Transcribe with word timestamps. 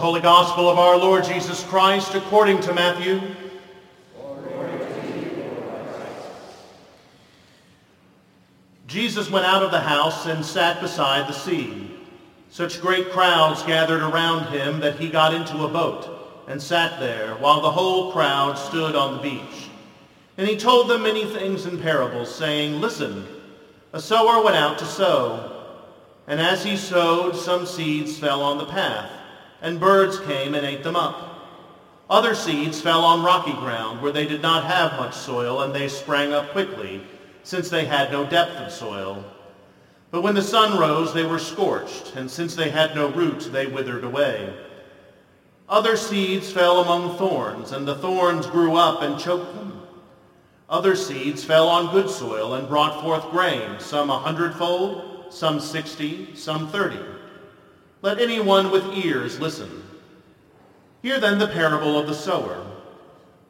The 0.00 0.06
Holy 0.06 0.22
Gospel 0.22 0.70
of 0.70 0.78
our 0.78 0.96
Lord 0.96 1.24
Jesus 1.24 1.62
Christ 1.64 2.14
according 2.14 2.62
to 2.62 2.72
Matthew. 2.72 3.20
Jesus 8.86 9.30
went 9.30 9.44
out 9.44 9.62
of 9.62 9.70
the 9.70 9.80
house 9.80 10.24
and 10.24 10.42
sat 10.42 10.80
beside 10.80 11.28
the 11.28 11.34
sea. 11.34 11.90
Such 12.48 12.80
great 12.80 13.10
crowds 13.10 13.62
gathered 13.64 14.00
around 14.00 14.50
him 14.50 14.80
that 14.80 14.98
he 14.98 15.10
got 15.10 15.34
into 15.34 15.64
a 15.64 15.68
boat 15.68 16.46
and 16.48 16.62
sat 16.62 16.98
there 16.98 17.34
while 17.34 17.60
the 17.60 17.70
whole 17.70 18.10
crowd 18.10 18.54
stood 18.56 18.96
on 18.96 19.18
the 19.18 19.22
beach. 19.22 19.68
And 20.38 20.48
he 20.48 20.56
told 20.56 20.88
them 20.88 21.02
many 21.02 21.26
things 21.26 21.66
in 21.66 21.78
parables, 21.78 22.34
saying, 22.34 22.80
Listen, 22.80 23.26
a 23.92 24.00
sower 24.00 24.42
went 24.42 24.56
out 24.56 24.78
to 24.78 24.86
sow. 24.86 25.62
And 26.26 26.40
as 26.40 26.64
he 26.64 26.78
sowed, 26.78 27.36
some 27.36 27.66
seeds 27.66 28.18
fell 28.18 28.40
on 28.40 28.56
the 28.56 28.64
path, 28.64 29.19
and 29.62 29.80
birds 29.80 30.18
came 30.20 30.54
and 30.54 30.66
ate 30.66 30.82
them 30.82 30.96
up. 30.96 31.26
Other 32.08 32.34
seeds 32.34 32.80
fell 32.80 33.04
on 33.04 33.22
rocky 33.22 33.52
ground, 33.52 34.02
where 34.02 34.12
they 34.12 34.26
did 34.26 34.42
not 34.42 34.64
have 34.64 34.98
much 34.98 35.14
soil, 35.14 35.62
and 35.62 35.72
they 35.72 35.88
sprang 35.88 36.32
up 36.32 36.50
quickly, 36.50 37.02
since 37.44 37.68
they 37.68 37.84
had 37.84 38.10
no 38.10 38.26
depth 38.26 38.56
of 38.56 38.72
soil. 38.72 39.24
But 40.10 40.22
when 40.22 40.34
the 40.34 40.42
sun 40.42 40.78
rose, 40.78 41.14
they 41.14 41.24
were 41.24 41.38
scorched, 41.38 42.16
and 42.16 42.28
since 42.28 42.56
they 42.56 42.70
had 42.70 42.96
no 42.96 43.10
root, 43.10 43.50
they 43.52 43.66
withered 43.66 44.02
away. 44.02 44.52
Other 45.68 45.96
seeds 45.96 46.50
fell 46.50 46.80
among 46.80 47.16
thorns, 47.16 47.70
and 47.70 47.86
the 47.86 47.94
thorns 47.94 48.46
grew 48.48 48.74
up 48.74 49.02
and 49.02 49.20
choked 49.20 49.54
them. 49.54 49.80
Other 50.68 50.96
seeds 50.96 51.44
fell 51.44 51.68
on 51.68 51.92
good 51.92 52.10
soil 52.10 52.54
and 52.54 52.68
brought 52.68 53.02
forth 53.02 53.30
grain, 53.30 53.78
some 53.78 54.10
a 54.10 54.18
hundredfold, 54.18 55.32
some 55.32 55.60
sixty, 55.60 56.34
some 56.34 56.66
thirty. 56.68 56.98
Let 58.02 58.18
anyone 58.18 58.70
with 58.70 58.96
ears 59.04 59.40
listen. 59.40 59.84
Hear 61.02 61.20
then 61.20 61.38
the 61.38 61.48
parable 61.48 61.98
of 61.98 62.06
the 62.06 62.14
sower. 62.14 62.66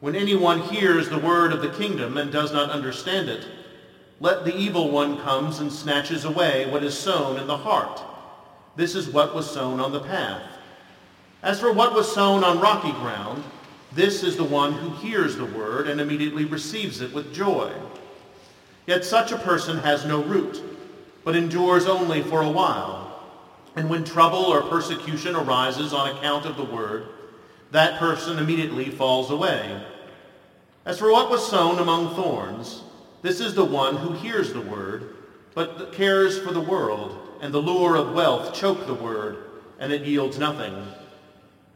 When 0.01 0.15
anyone 0.15 0.61
hears 0.61 1.07
the 1.07 1.19
word 1.19 1.53
of 1.53 1.61
the 1.61 1.69
kingdom 1.69 2.17
and 2.17 2.31
does 2.31 2.51
not 2.51 2.69
understand 2.69 3.29
it, 3.29 3.45
let 4.19 4.43
the 4.43 4.55
evil 4.55 4.91
one 4.91 5.21
comes 5.21 5.59
and 5.59 5.71
snatches 5.71 6.25
away 6.25 6.69
what 6.69 6.83
is 6.83 6.97
sown 6.97 7.39
in 7.39 7.47
the 7.47 7.57
heart. 7.57 8.01
This 8.75 8.93
is 8.95 9.09
what 9.09 9.33
was 9.33 9.49
sown 9.49 9.79
on 9.79 9.91
the 9.91 9.99
path. 9.99 10.43
As 11.43 11.59
for 11.59 11.71
what 11.71 11.93
was 11.93 12.11
sown 12.11 12.43
on 12.43 12.59
rocky 12.59 12.91
ground, 12.91 13.43
this 13.93 14.21
is 14.23 14.37
the 14.37 14.43
one 14.43 14.73
who 14.73 14.89
hears 14.91 15.35
the 15.35 15.45
word 15.45 15.87
and 15.87 15.99
immediately 15.99 16.45
receives 16.45 17.01
it 17.01 17.13
with 17.13 17.33
joy. 17.33 17.71
Yet 18.85 19.05
such 19.05 19.31
a 19.31 19.37
person 19.37 19.77
has 19.79 20.05
no 20.05 20.21
root, 20.23 20.61
but 21.23 21.35
endures 21.35 21.85
only 21.85 22.21
for 22.21 22.41
a 22.41 22.49
while. 22.49 23.10
And 23.75 23.89
when 23.89 24.03
trouble 24.03 24.45
or 24.45 24.61
persecution 24.61 25.35
arises 25.35 25.93
on 25.93 26.15
account 26.15 26.45
of 26.45 26.57
the 26.57 26.65
word, 26.65 27.07
that 27.71 27.99
person 27.99 28.37
immediately 28.37 28.89
falls 28.89 29.31
away. 29.31 29.81
As 30.85 30.99
for 30.99 31.11
what 31.11 31.29
was 31.29 31.47
sown 31.47 31.79
among 31.79 32.15
thorns, 32.15 32.83
this 33.21 33.39
is 33.39 33.53
the 33.53 33.63
one 33.63 33.95
who 33.95 34.13
hears 34.13 34.51
the 34.51 34.61
word, 34.61 35.15
but 35.53 35.93
cares 35.93 36.39
for 36.39 36.51
the 36.51 36.59
world, 36.59 37.17
and 37.41 37.53
the 37.53 37.59
lure 37.59 37.95
of 37.95 38.13
wealth 38.13 38.53
choke 38.53 38.85
the 38.87 38.93
word, 38.93 39.45
and 39.79 39.93
it 39.93 40.05
yields 40.05 40.37
nothing. 40.37 40.75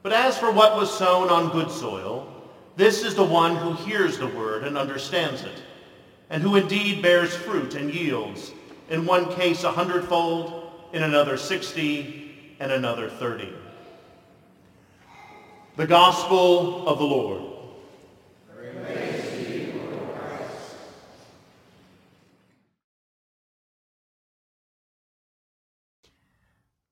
But 0.04 0.12
as 0.12 0.38
for 0.38 0.52
what 0.52 0.76
was 0.76 0.96
sown 0.96 1.30
on 1.30 1.52
good 1.52 1.72
soil, 1.72 2.32
this 2.76 3.04
is 3.04 3.16
the 3.16 3.24
one 3.24 3.56
who 3.56 3.74
hears 3.86 4.18
the 4.18 4.28
word 4.28 4.64
and 4.64 4.78
understands 4.78 5.44
it, 5.44 5.64
and 6.30 6.44
who 6.44 6.56
indeed 6.56 7.02
bears 7.02 7.36
fruit 7.36 7.76
and 7.76 7.94
yields, 7.94 8.52
in 8.90 9.06
one 9.06 9.34
case 9.34 9.64
a 9.64 9.72
hundredfold, 9.72 10.65
in 10.96 11.04
another 11.04 11.36
sixty, 11.36 12.56
and 12.62 12.72
another 12.72 13.10
thirty. 13.10 13.52
The 15.76 15.86
Gospel 15.86 16.88
of 16.88 17.00
the 17.00 17.04
Lord. 17.04 17.42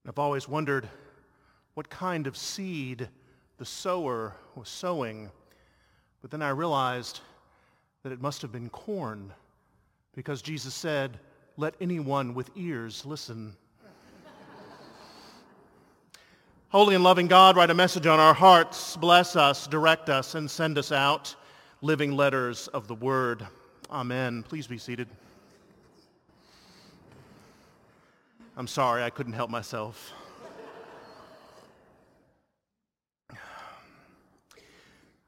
I've 0.06 0.20
always 0.20 0.50
wondered 0.50 0.90
what 1.76 1.90
kind 1.90 2.28
of 2.28 2.36
seed 2.36 3.08
the 3.58 3.66
sower 3.66 4.36
was 4.54 4.68
sowing. 4.68 5.32
But 6.22 6.30
then 6.30 6.42
I 6.42 6.50
realized 6.50 7.22
that 8.04 8.12
it 8.12 8.22
must 8.22 8.42
have 8.42 8.52
been 8.52 8.70
corn 8.70 9.32
because 10.14 10.42
Jesus 10.42 10.74
said, 10.74 11.20
let 11.56 11.74
anyone 11.80 12.34
with 12.34 12.52
ears 12.58 13.06
listen. 13.06 13.56
Holy 16.74 16.96
and 16.96 17.04
loving 17.04 17.28
God, 17.28 17.56
write 17.56 17.70
a 17.70 17.76
message 17.76 18.08
on 18.08 18.20
our 18.20 18.34
hearts, 18.34 18.98
bless 18.98 19.36
us, 19.36 19.68
direct 19.68 20.10
us, 20.10 20.34
and 20.34 20.50
send 20.50 20.80
us 20.80 20.92
out 20.92 21.36
living 21.84 22.14
letters 22.14 22.68
of 22.70 22.88
the 22.88 22.96
word. 22.96 23.46
Amen. 23.92 24.42
Please 24.42 24.66
be 24.66 24.80
seated. 24.80 25.08
I'm 28.58 28.66
sorry, 28.66 29.04
I 29.04 29.12
couldn't 29.12 29.34
help 29.34 29.52
myself. 29.52 30.14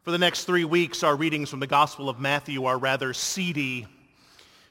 For 0.01 0.09
the 0.09 0.17
next 0.17 0.45
three 0.45 0.65
weeks, 0.65 1.03
our 1.03 1.15
readings 1.15 1.51
from 1.51 1.59
the 1.59 1.67
Gospel 1.67 2.09
of 2.09 2.19
Matthew 2.19 2.65
are 2.65 2.79
rather 2.79 3.13
seedy. 3.13 3.85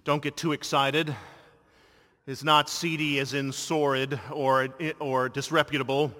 Don't 0.03 0.21
get 0.25 0.37
too 0.37 0.51
excited. 0.51 1.15
It's 2.27 2.43
not 2.43 2.69
seedy 2.69 3.21
as 3.21 3.33
in 3.33 3.53
sordid 3.53 4.19
or, 4.33 4.71
or 4.99 5.29
disreputable, 5.29 6.12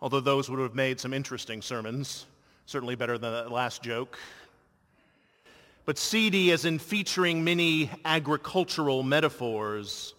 although 0.00 0.20
those 0.20 0.50
would 0.50 0.60
have 0.60 0.74
made 0.74 1.00
some 1.00 1.12
interesting 1.12 1.62
sermons, 1.62 2.26
certainly 2.66 2.94
better 2.94 3.18
than 3.18 3.32
that 3.32 3.52
last 3.52 3.82
joke. 3.82 4.18
But 5.84 5.98
seedy 5.98 6.50
as 6.52 6.64
in 6.64 6.78
featuring 6.78 7.44
many 7.44 7.90
agricultural 8.04 9.02
metaphors 9.02 10.14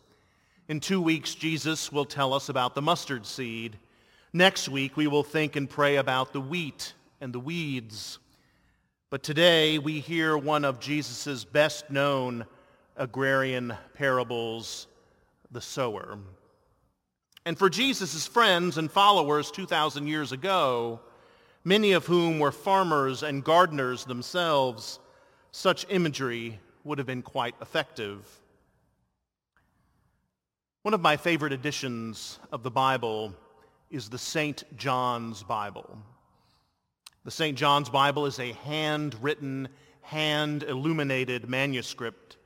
in 0.68 0.80
two 0.80 1.02
weeks, 1.02 1.36
Jesus 1.36 1.92
will 1.92 2.06
tell 2.06 2.34
us 2.34 2.50
about 2.50 2.74
the 2.74 2.82
mustard 2.82 3.26
seed. 3.26 3.78
Next 4.34 4.68
week, 4.68 4.98
we 4.98 5.08
will 5.08 5.24
think 5.24 5.56
and 5.56 5.70
pray 5.70 5.98
about 5.98 6.34
the 6.34 6.42
wheat 6.42 6.94
and 7.22 7.32
the 7.32 7.40
weeds. 7.40 8.18
But 9.12 9.22
today, 9.22 9.78
we 9.78 10.00
hear 10.00 10.36
one 10.38 10.66
of 10.66 10.80
Jesus' 10.80 11.44
best 11.44 11.90
known 11.90 12.46
agrarian 12.98 13.76
parables, 13.94 14.88
the 15.52 15.62
sower. 15.62 16.18
And 17.46 17.58
for 17.58 17.70
Jesus' 17.70 18.26
friends 18.26 18.78
and 18.80 18.92
followers 18.92 19.52
2,000 19.52 20.08
years 20.08 20.32
ago, 20.32 21.00
many 21.64 21.92
of 21.92 22.08
whom 22.08 22.40
were 22.40 22.52
farmers 22.52 23.22
and 23.22 23.44
gardeners 23.44 24.04
themselves, 24.04 25.00
such 25.52 25.86
imagery 25.90 26.60
would 26.84 26.98
have 26.98 27.06
been 27.06 27.22
quite 27.22 27.54
effective. 27.62 28.26
One 30.82 30.96
of 30.96 31.02
my 31.02 31.18
favorite 31.18 31.54
editions 31.54 32.40
of 32.52 32.64
the 32.64 32.72
Bible 32.72 33.34
is 33.92 34.10
the 34.10 34.18
St. 34.18 34.64
John's 34.76 35.44
Bible. 35.44 36.00
The 37.26 37.32
St. 37.32 37.58
John's 37.58 37.90
Bible 37.90 38.26
is 38.26 38.40
a 38.40 38.54
handwritten, 38.54 39.68
hand-illuminated 40.02 41.48
manuscript 41.48 42.38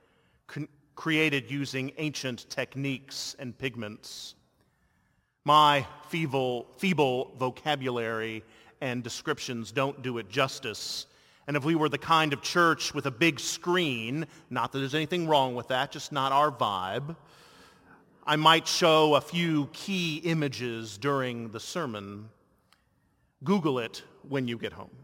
created 0.95 1.49
using 1.49 1.93
ancient 1.97 2.49
techniques 2.49 3.35
and 3.39 3.57
pigments. 3.57 4.35
My 5.49 5.87
feeble, 6.09 6.67
feeble 6.77 7.31
vocabulary 7.39 8.43
and 8.81 9.01
descriptions 9.01 9.71
don't 9.71 9.99
do 10.03 10.19
it 10.19 10.29
justice. 10.29 11.07
And 11.47 11.57
if 11.57 11.65
we 11.65 11.73
were 11.73 11.89
the 11.89 11.97
kind 11.97 12.33
of 12.33 12.43
church 12.43 12.93
with 12.93 13.07
a 13.07 13.11
big 13.11 13.39
screen, 13.39 14.27
not 14.51 14.71
that 14.71 14.77
there's 14.77 14.93
anything 14.93 15.27
wrong 15.27 15.55
with 15.55 15.69
that, 15.69 15.91
just 15.91 16.11
not 16.11 16.31
our 16.31 16.51
vibe, 16.51 17.15
I 18.27 18.35
might 18.35 18.67
show 18.67 19.15
a 19.15 19.21
few 19.21 19.67
key 19.73 20.17
images 20.17 20.99
during 20.99 21.49
the 21.49 21.59
sermon. 21.59 22.29
Google 23.43 23.79
it 23.79 24.03
when 24.27 24.47
you 24.47 24.55
get 24.59 24.73
home. 24.73 24.95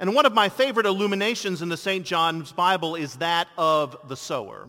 And 0.00 0.12
one 0.12 0.26
of 0.26 0.32
my 0.32 0.48
favorite 0.48 0.86
illuminations 0.86 1.62
in 1.62 1.68
the 1.68 1.76
St. 1.76 2.04
John's 2.04 2.50
Bible 2.50 2.96
is 2.96 3.14
that 3.18 3.46
of 3.56 3.96
the 4.08 4.16
sower. 4.16 4.66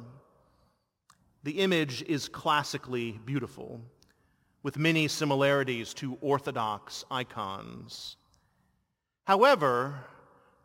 The 1.44 1.60
image 1.60 2.04
is 2.04 2.30
classically 2.30 3.20
beautiful, 3.26 3.82
with 4.62 4.78
many 4.78 5.08
similarities 5.08 5.94
to 5.96 6.18
Orthodox 6.22 7.04
icons. 7.10 8.18
However, 9.26 10.06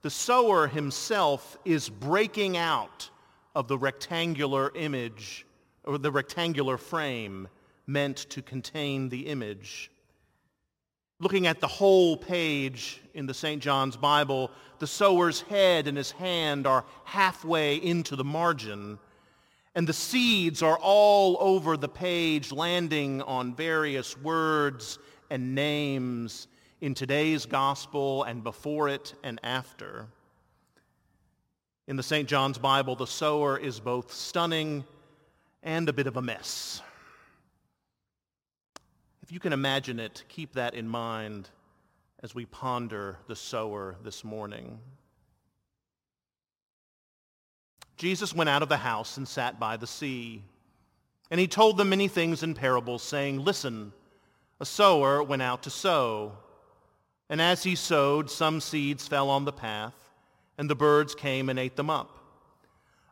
the 0.02 0.10
sower 0.10 0.66
himself 0.66 1.56
is 1.64 1.88
breaking 1.88 2.56
out 2.56 3.08
of 3.54 3.68
the 3.68 3.78
rectangular 3.78 4.70
image 4.74 5.46
or 5.84 5.96
the 5.96 6.12
rectangular 6.12 6.76
frame 6.76 7.48
meant 7.86 8.18
to 8.30 8.42
contain 8.42 9.08
the 9.08 9.28
image. 9.28 9.90
Looking 11.20 11.46
at 11.46 11.60
the 11.60 11.66
whole 11.66 12.18
page 12.18 13.00
in 13.14 13.24
the 13.24 13.32
St. 13.32 13.62
John's 13.62 13.96
Bible, 13.96 14.50
the 14.78 14.86
sower's 14.86 15.40
head 15.40 15.88
and 15.88 15.96
his 15.96 16.10
hand 16.10 16.66
are 16.66 16.84
halfway 17.04 17.76
into 17.76 18.16
the 18.16 18.24
margin, 18.24 18.98
and 19.76 19.86
the 19.86 19.92
seeds 19.92 20.62
are 20.62 20.78
all 20.78 21.36
over 21.38 21.76
the 21.76 21.88
page, 21.88 22.50
landing 22.50 23.20
on 23.20 23.54
various 23.54 24.16
words 24.16 24.98
and 25.28 25.54
names 25.54 26.48
in 26.80 26.94
today's 26.94 27.44
gospel 27.44 28.22
and 28.22 28.42
before 28.42 28.88
it 28.88 29.12
and 29.22 29.38
after. 29.42 30.06
In 31.86 31.96
the 31.96 32.02
St. 32.02 32.26
John's 32.26 32.56
Bible, 32.56 32.96
the 32.96 33.06
sower 33.06 33.58
is 33.58 33.78
both 33.78 34.14
stunning 34.14 34.82
and 35.62 35.86
a 35.90 35.92
bit 35.92 36.06
of 36.06 36.16
a 36.16 36.22
mess. 36.22 36.80
If 39.22 39.30
you 39.30 39.40
can 39.40 39.52
imagine 39.52 40.00
it, 40.00 40.24
keep 40.28 40.54
that 40.54 40.72
in 40.72 40.88
mind 40.88 41.50
as 42.22 42.34
we 42.34 42.46
ponder 42.46 43.18
the 43.26 43.36
sower 43.36 43.96
this 44.02 44.24
morning. 44.24 44.78
Jesus 47.96 48.34
went 48.34 48.50
out 48.50 48.62
of 48.62 48.68
the 48.68 48.76
house 48.76 49.16
and 49.16 49.26
sat 49.26 49.58
by 49.58 49.76
the 49.76 49.86
sea. 49.86 50.42
And 51.30 51.40
he 51.40 51.48
told 51.48 51.76
them 51.76 51.88
many 51.88 52.08
things 52.08 52.42
in 52.42 52.54
parables, 52.54 53.02
saying, 53.02 53.44
Listen, 53.44 53.92
a 54.60 54.66
sower 54.66 55.22
went 55.22 55.42
out 55.42 55.62
to 55.64 55.70
sow. 55.70 56.32
And 57.28 57.40
as 57.40 57.62
he 57.62 57.74
sowed, 57.74 58.30
some 58.30 58.60
seeds 58.60 59.08
fell 59.08 59.30
on 59.30 59.44
the 59.44 59.52
path, 59.52 59.94
and 60.58 60.70
the 60.70 60.76
birds 60.76 61.14
came 61.14 61.48
and 61.48 61.58
ate 61.58 61.76
them 61.76 61.90
up. 61.90 62.18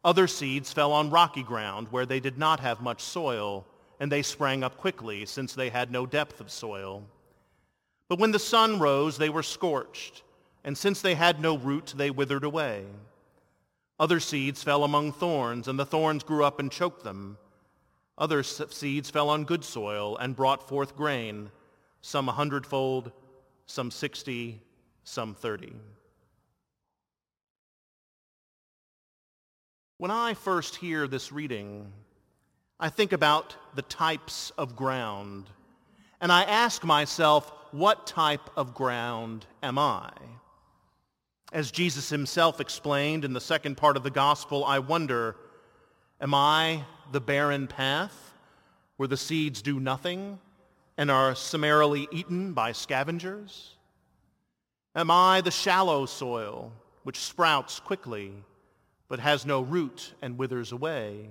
Other 0.05 0.27
seeds 0.27 0.73
fell 0.73 0.93
on 0.93 1.11
rocky 1.11 1.43
ground, 1.43 1.89
where 1.91 2.07
they 2.07 2.21
did 2.21 2.39
not 2.39 2.61
have 2.61 2.81
much 2.81 3.01
soil, 3.03 3.67
and 3.99 4.13
they 4.13 4.23
sprang 4.23 4.63
up 4.63 4.77
quickly, 4.77 5.25
since 5.25 5.55
they 5.55 5.71
had 5.71 5.91
no 5.91 6.05
depth 6.07 6.41
of 6.41 6.51
soil. 6.51 7.03
But 8.09 8.19
when 8.19 8.31
the 8.31 8.39
sun 8.39 8.79
rose, 8.79 9.17
they 9.17 9.31
were 9.31 9.43
scorched, 9.43 10.23
and 10.63 10.77
since 10.77 11.01
they 11.01 11.15
had 11.15 11.41
no 11.41 11.57
root, 11.57 11.95
they 11.97 12.11
withered 12.11 12.45
away. 12.45 12.85
Other 13.99 14.19
seeds 14.19 14.63
fell 14.63 14.83
among 14.83 15.13
thorns, 15.13 15.69
and 15.69 15.79
the 15.79 15.87
thorns 15.87 16.25
grew 16.25 16.45
up 16.45 16.59
and 16.59 16.71
choked 16.71 17.05
them. 17.05 17.39
Other 18.19 18.43
seeds 18.43 19.11
fell 19.11 19.29
on 19.29 19.45
good 19.45 19.65
soil 19.65 20.17
and 20.17 20.37
brought 20.37 20.69
forth 20.69 20.97
grain, 20.97 21.51
some 22.01 22.29
a 22.29 22.33
hundredfold, 22.33 23.13
some 23.67 23.91
sixty, 23.91 24.61
some 25.05 25.35
thirty. 25.35 25.73
When 29.99 30.11
I 30.11 30.35
first 30.35 30.77
hear 30.77 31.07
this 31.07 31.31
reading, 31.31 31.93
I 32.81 32.89
think 32.89 33.13
about 33.13 33.57
the 33.75 33.83
types 33.83 34.51
of 34.59 34.75
ground, 34.75 35.49
and 36.21 36.33
I 36.33 36.43
ask 36.43 36.85
myself, 36.85 37.53
what 37.71 38.07
type 38.07 38.51
of 38.57 38.75
ground 38.75 39.47
am 39.63 39.79
I? 39.79 40.11
As 41.55 41.71
Jesus 41.71 42.09
himself 42.09 42.61
explained 42.61 43.25
in 43.25 43.33
the 43.33 43.41
second 43.41 43.77
part 43.77 43.97
of 43.97 44.03
the 44.03 44.11
gospel, 44.11 44.65
I 44.65 44.81
wonder, 44.81 45.37
am 46.21 46.35
I 46.35 46.83
the 47.13 47.21
barren 47.21 47.69
path 47.69 48.35
where 48.97 49.07
the 49.07 49.17
seeds 49.17 49.63
do 49.63 49.79
nothing 49.79 50.41
and 50.99 51.13
are 51.13 51.37
summarily 51.37 52.09
eaten 52.11 52.55
by 52.55 52.73
scavengers? 52.73 53.77
Am 54.97 55.13
I 55.13 55.43
the 55.43 55.53
shallow 55.53 56.07
soil 56.07 56.73
which 57.05 57.21
sprouts 57.21 57.79
quickly 57.79 58.33
but 59.07 59.21
has 59.21 59.47
no 59.47 59.61
root 59.61 60.13
and 60.21 60.37
withers 60.37 60.73
away? 60.73 61.31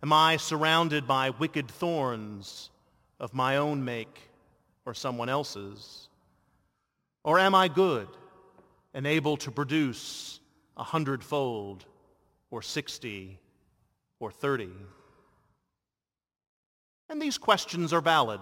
Am 0.00 0.12
I 0.12 0.36
surrounded 0.36 1.08
by 1.08 1.30
wicked 1.30 1.68
thorns 1.68 2.70
of 3.18 3.34
my 3.34 3.56
own 3.56 3.84
make 3.84 4.30
or 4.86 4.94
someone 4.94 5.28
else's? 5.28 6.08
Or 7.24 7.40
am 7.40 7.56
I 7.56 7.66
good 7.66 8.06
and 8.94 9.06
able 9.06 9.36
to 9.38 9.50
produce 9.50 10.40
a 10.76 10.84
hundredfold 10.84 11.84
or 12.50 12.62
sixty 12.62 13.38
or 14.20 14.30
thirty? 14.30 14.70
And 17.08 17.20
these 17.20 17.38
questions 17.38 17.92
are 17.92 18.00
valid. 18.00 18.40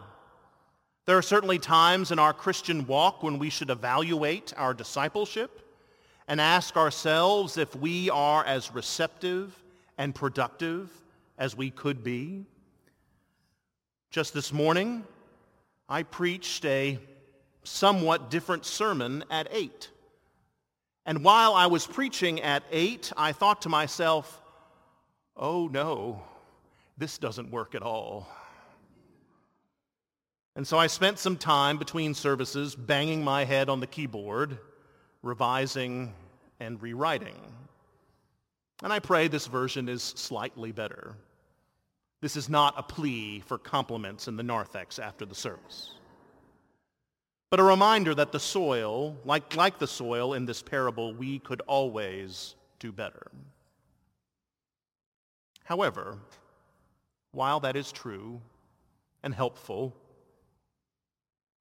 There 1.06 1.19
are 1.19 1.23
certainly 1.23 1.58
times 1.58 2.12
in 2.12 2.19
our 2.19 2.32
Christian 2.32 2.87
walk 2.87 3.23
when 3.23 3.38
we 3.38 3.50
should 3.50 3.70
evaluate 3.70 4.52
our 4.56 4.75
discipleship 4.75 5.61
and 6.29 6.41
ask 6.41 6.76
ourselves 6.76 7.56
if 7.56 7.75
we 7.75 8.11
are 8.11 8.44
as 8.44 8.73
receptive 8.73 9.61
and 9.99 10.14
productive 10.14 10.88
as 11.37 11.56
we 11.56 11.70
could 11.70 12.05
be. 12.05 12.44
Just 14.11 14.35
this 14.35 14.52
morning, 14.52 15.02
I 15.88 16.05
preached 16.05 16.64
a 16.64 17.00
somewhat 17.64 18.31
different 18.31 18.64
sermon 18.64 19.25
at 19.31 19.49
8. 19.50 19.91
And 21.06 21.25
while 21.25 21.55
I 21.55 21.67
was 21.67 21.87
preaching 21.87 22.41
at 22.41 22.62
8, 22.70 23.12
I 23.17 23.32
thought 23.32 23.62
to 23.62 23.69
myself, 23.69 24.41
oh 25.37 25.69
no, 25.69 26.23
this 26.99 27.19
doesn't 27.19 27.50
work 27.50 27.75
at 27.75 27.82
all. 27.82 28.29
And 30.56 30.67
so 30.67 30.79
I 30.79 30.88
spent 30.88 31.19
some 31.19 31.37
time 31.37 31.79
between 31.79 32.12
services 32.12 32.75
banging 32.75 33.25
my 33.25 33.44
head 33.44 33.69
on 33.69 33.81
the 33.81 33.87
keyboard, 33.87 34.58
revising 35.23 36.12
and 36.58 36.81
rewriting. 36.82 37.37
And 38.82 38.93
I 38.93 38.99
pray 38.99 39.29
this 39.29 39.47
version 39.47 39.88
is 39.88 40.02
slightly 40.02 40.73
better. 40.73 41.14
This 42.20 42.37
is 42.37 42.49
not 42.49 42.75
a 42.76 42.82
plea 42.82 43.41
for 43.41 43.56
compliments 43.56 44.29
in 44.29 44.37
the 44.37 44.43
narthex 44.43 44.99
after 44.99 45.25
the 45.25 45.35
service, 45.35 45.93
but 47.50 47.58
a 47.58 47.64
reminder 47.64 48.14
that 48.14 48.31
the 48.31 48.38
soil, 48.41 49.17
like, 49.25 49.56
like 49.56 49.79
the 49.79 49.87
soil 49.87 50.35
in 50.35 50.47
this 50.47 50.62
parable, 50.62 51.12
we 51.12 51.41
could 51.41 51.61
always 51.67 52.55
do 52.79 52.93
better. 52.93 53.26
However, 55.64 56.19
while 57.32 57.61
that 57.61 57.76
is 57.76 57.91
true 57.93 58.41
and 59.23 59.35
helpful, 59.35 59.94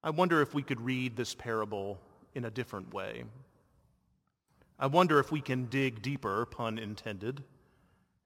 I 0.04 0.12
wonder 0.12 0.42
if 0.42 0.54
we 0.54 0.62
could 0.62 0.80
read 0.80 1.16
this 1.16 1.34
parable 1.36 2.00
in 2.36 2.46
a 2.46 2.52
different 2.52 2.94
way. 2.94 3.24
I 4.78 4.88
wonder 4.88 5.20
if 5.20 5.32
we 5.32 5.42
can 5.42 5.66
dig 5.66 6.02
deeper, 6.02 6.46
pun 6.46 6.78
intended, 6.78 7.44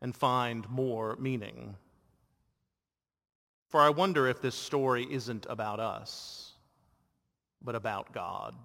and 0.01 0.15
find 0.15 0.69
more 0.69 1.15
meaning. 1.15 1.75
For 3.69 3.81
I 3.81 3.89
wonder 3.89 4.27
if 4.27 4.41
this 4.41 4.53
story 4.53 5.07
isn't 5.09 5.47
about 5.49 5.79
us, 5.79 6.52
but 7.63 7.75
about 7.75 8.13
God. 8.13 8.55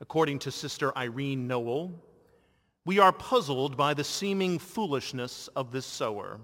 According 0.00 0.40
to 0.40 0.50
Sister 0.50 0.96
Irene 0.96 1.46
Nowell, 1.48 1.92
we 2.84 2.98
are 2.98 3.12
puzzled 3.12 3.76
by 3.76 3.94
the 3.94 4.04
seeming 4.04 4.58
foolishness 4.58 5.48
of 5.56 5.72
this 5.72 5.86
sower. 5.86 6.40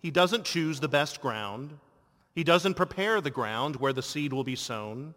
He 0.00 0.10
doesn't 0.10 0.44
choose 0.44 0.80
the 0.80 0.88
best 0.88 1.20
ground. 1.20 1.76
He 2.34 2.44
doesn't 2.44 2.74
prepare 2.74 3.20
the 3.20 3.30
ground 3.30 3.76
where 3.76 3.92
the 3.92 4.02
seed 4.02 4.32
will 4.32 4.44
be 4.44 4.56
sown. 4.56 5.14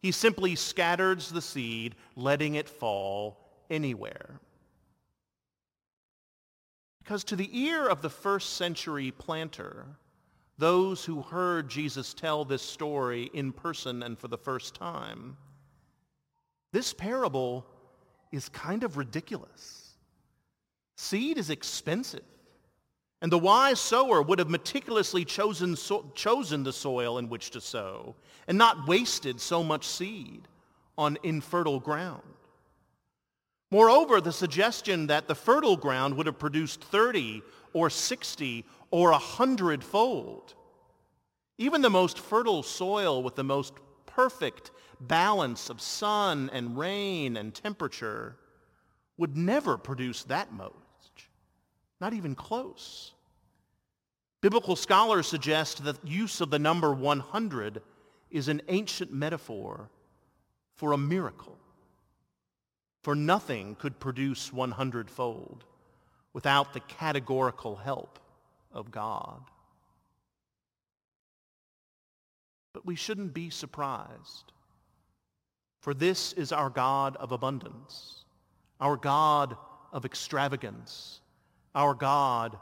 He 0.00 0.12
simply 0.12 0.54
scatters 0.54 1.28
the 1.28 1.42
seed, 1.42 1.96
letting 2.16 2.54
it 2.54 2.68
fall 2.68 3.38
anywhere. 3.68 4.40
Because 7.02 7.24
to 7.24 7.36
the 7.36 7.50
ear 7.58 7.88
of 7.88 8.02
the 8.02 8.10
first 8.10 8.54
century 8.54 9.10
planter, 9.10 9.86
those 10.60 11.04
who 11.04 11.22
heard 11.22 11.68
Jesus 11.68 12.14
tell 12.14 12.44
this 12.44 12.62
story 12.62 13.30
in 13.34 13.50
person 13.50 14.02
and 14.02 14.16
for 14.16 14.28
the 14.28 14.38
first 14.38 14.74
time, 14.74 15.36
this 16.72 16.92
parable 16.92 17.66
is 18.30 18.48
kind 18.50 18.84
of 18.84 18.96
ridiculous. 18.96 19.94
Seed 20.96 21.38
is 21.38 21.50
expensive. 21.50 22.22
And 23.22 23.32
the 23.32 23.38
wise 23.38 23.80
sower 23.80 24.22
would 24.22 24.38
have 24.38 24.48
meticulously 24.48 25.24
chosen, 25.24 25.76
so, 25.76 26.10
chosen 26.14 26.62
the 26.62 26.72
soil 26.72 27.18
in 27.18 27.28
which 27.28 27.50
to 27.50 27.60
sow 27.60 28.14
and 28.46 28.56
not 28.56 28.86
wasted 28.86 29.40
so 29.40 29.62
much 29.62 29.86
seed 29.86 30.46
on 30.96 31.18
infertile 31.22 31.80
ground. 31.80 32.22
Moreover, 33.70 34.20
the 34.20 34.32
suggestion 34.32 35.06
that 35.06 35.28
the 35.28 35.34
fertile 35.34 35.76
ground 35.76 36.16
would 36.16 36.26
have 36.26 36.38
produced 36.38 36.82
30 36.84 37.42
or 37.72 37.90
60 37.90 38.64
or 38.90 39.10
a 39.10 39.18
hundredfold. 39.18 40.54
Even 41.58 41.82
the 41.82 41.90
most 41.90 42.18
fertile 42.18 42.62
soil 42.62 43.22
with 43.22 43.36
the 43.36 43.44
most 43.44 43.74
perfect 44.06 44.70
balance 45.00 45.70
of 45.70 45.80
sun 45.80 46.50
and 46.52 46.76
rain 46.76 47.36
and 47.36 47.54
temperature 47.54 48.36
would 49.16 49.36
never 49.36 49.76
produce 49.76 50.24
that 50.24 50.52
much, 50.52 50.72
not 52.00 52.12
even 52.12 52.34
close. 52.34 53.12
Biblical 54.40 54.76
scholars 54.76 55.26
suggest 55.26 55.84
that 55.84 56.06
use 56.06 56.40
of 56.40 56.50
the 56.50 56.58
number 56.58 56.92
100 56.94 57.82
is 58.30 58.48
an 58.48 58.62
ancient 58.68 59.12
metaphor 59.12 59.90
for 60.76 60.92
a 60.92 60.98
miracle. 60.98 61.58
For 63.02 63.14
nothing 63.14 63.74
could 63.74 64.00
produce 64.00 64.52
100 64.52 65.10
fold 65.10 65.64
without 66.32 66.72
the 66.72 66.80
categorical 66.80 67.76
help 67.76 68.18
of 68.72 68.90
God. 68.90 69.40
But 72.72 72.86
we 72.86 72.94
shouldn't 72.94 73.34
be 73.34 73.50
surprised. 73.50 74.52
For 75.80 75.94
this 75.94 76.32
is 76.34 76.52
our 76.52 76.70
God 76.70 77.16
of 77.16 77.32
abundance, 77.32 78.24
our 78.80 78.96
God 78.96 79.56
of 79.92 80.04
extravagance, 80.04 81.20
our 81.74 81.94
God 81.94 82.58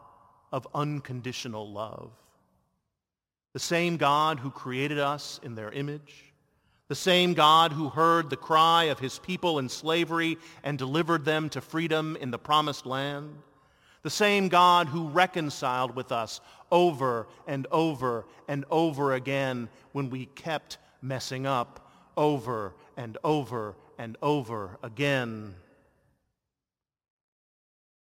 of 0.53 0.67
unconditional 0.75 1.71
love. 1.71 2.13
The 3.53 3.59
same 3.61 3.97
God 3.97 4.39
who 4.39 4.51
created 4.51 4.99
us 4.99 5.41
in 5.43 5.55
their 5.55 5.73
image. 5.73 6.33
The 6.89 6.95
same 6.95 7.35
God 7.35 7.73
who 7.73 7.91
heard 7.91 8.31
the 8.31 8.37
cry 8.37 8.85
of 8.85 8.99
his 8.99 9.19
people 9.19 9.59
in 9.59 9.69
slavery 9.69 10.39
and 10.63 10.79
delivered 10.79 11.25
them 11.25 11.51
to 11.51 11.61
freedom 11.61 12.17
in 12.21 12.31
the 12.31 12.39
promised 12.39 12.87
land. 12.87 13.37
The 14.09 14.15
same 14.15 14.49
God 14.49 14.89
who 14.89 15.09
reconciled 15.09 15.95
with 15.95 16.13
us 16.13 16.41
over 16.73 17.29
and 17.47 17.67
over 17.71 18.25
and 18.49 18.65
over 18.71 19.13
again 19.13 19.69
when 19.93 20.09
we 20.09 20.25
kept 20.25 20.79
messing 21.03 21.45
up 21.45 21.93
over 22.17 22.73
and 22.97 23.19
over 23.23 23.77
and 23.99 24.17
over 24.23 24.79
again. 24.83 25.55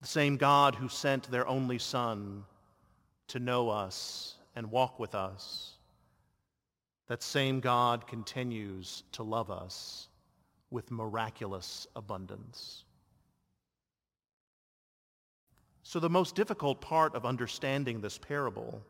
The 0.01 0.09
same 0.09 0.39
God 0.39 0.75
who 0.75 0.89
sent 0.89 1.31
their 1.31 1.47
only 1.47 1.79
Son 1.79 2.47
to 3.29 3.39
know 3.39 3.71
us 3.71 4.35
and 4.57 4.73
walk 4.73 4.99
with 4.99 5.15
us. 5.15 5.75
That 7.07 7.23
same 7.23 7.61
God 7.61 8.09
continues 8.09 9.05
to 9.13 9.23
love 9.23 9.53
us 9.53 10.09
with 10.69 10.91
miraculous 10.91 11.87
abundance. 11.95 12.83
So 15.83 15.99
the 15.99 16.11
most 16.11 16.35
difficult 16.35 16.81
part 16.81 17.15
of 17.15 17.27
understanding 17.27 18.01
this 18.01 18.19
parable 18.19 18.83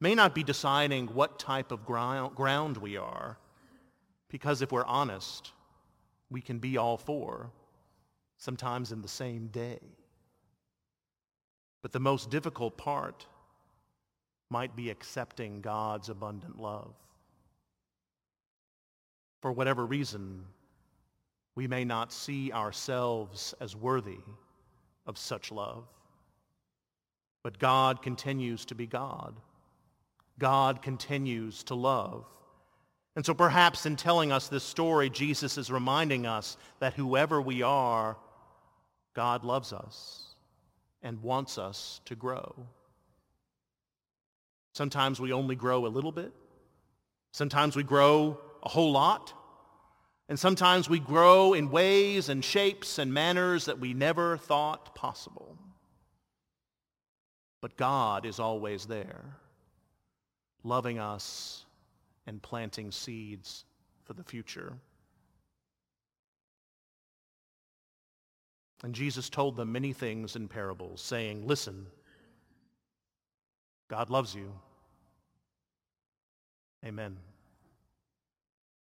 may 0.00 0.14
not 0.14 0.34
be 0.34 0.42
deciding 0.42 1.06
what 1.08 1.38
type 1.38 1.72
of 1.72 1.84
ground 1.84 2.76
we 2.78 2.96
are, 2.96 3.38
because 4.28 4.62
if 4.62 4.72
we're 4.72 4.84
honest, 4.86 5.52
we 6.30 6.40
can 6.40 6.58
be 6.58 6.76
all 6.76 6.96
four, 6.96 7.50
sometimes 8.38 8.92
in 8.92 9.02
the 9.02 9.08
same 9.08 9.48
day. 9.48 9.78
But 11.82 11.92
the 11.92 12.00
most 12.00 12.30
difficult 12.30 12.76
part 12.76 13.26
might 14.50 14.74
be 14.74 14.90
accepting 14.90 15.60
God's 15.60 16.08
abundant 16.08 16.58
love. 16.58 16.94
For 19.42 19.52
whatever 19.52 19.86
reason, 19.86 20.44
we 21.54 21.66
may 21.66 21.84
not 21.84 22.12
see 22.12 22.52
ourselves 22.52 23.54
as 23.60 23.76
worthy 23.76 24.18
of 25.06 25.16
such 25.16 25.52
love. 25.52 25.84
But 27.42 27.58
God 27.58 28.02
continues 28.02 28.64
to 28.66 28.74
be 28.74 28.86
God. 28.86 29.34
God 30.38 30.82
continues 30.82 31.62
to 31.64 31.74
love. 31.74 32.24
And 33.16 33.24
so 33.24 33.34
perhaps 33.34 33.86
in 33.86 33.96
telling 33.96 34.32
us 34.32 34.48
this 34.48 34.64
story, 34.64 35.10
Jesus 35.10 35.58
is 35.58 35.70
reminding 35.70 36.26
us 36.26 36.56
that 36.78 36.94
whoever 36.94 37.40
we 37.40 37.62
are, 37.62 38.16
God 39.14 39.44
loves 39.44 39.72
us 39.72 40.34
and 41.02 41.22
wants 41.22 41.58
us 41.58 42.00
to 42.06 42.14
grow. 42.14 42.54
Sometimes 44.72 45.20
we 45.20 45.32
only 45.32 45.56
grow 45.56 45.86
a 45.86 45.88
little 45.88 46.12
bit. 46.12 46.32
Sometimes 47.32 47.76
we 47.76 47.82
grow 47.82 48.38
a 48.62 48.68
whole 48.68 48.92
lot. 48.92 49.32
And 50.28 50.38
sometimes 50.38 50.88
we 50.88 51.00
grow 51.00 51.54
in 51.54 51.70
ways 51.70 52.28
and 52.28 52.44
shapes 52.44 52.98
and 52.98 53.12
manners 53.12 53.64
that 53.64 53.80
we 53.80 53.94
never 53.94 54.36
thought 54.36 54.94
possible. 54.94 55.58
But 57.60 57.76
God 57.76 58.24
is 58.24 58.40
always 58.40 58.86
there, 58.86 59.24
loving 60.64 60.98
us 60.98 61.64
and 62.26 62.40
planting 62.40 62.90
seeds 62.90 63.64
for 64.04 64.14
the 64.14 64.24
future. 64.24 64.72
And 68.82 68.94
Jesus 68.94 69.28
told 69.28 69.56
them 69.56 69.72
many 69.72 69.92
things 69.92 70.36
in 70.36 70.48
parables, 70.48 71.02
saying, 71.02 71.46
listen, 71.46 71.86
God 73.88 74.08
loves 74.08 74.34
you. 74.34 74.52
Amen. 76.84 77.16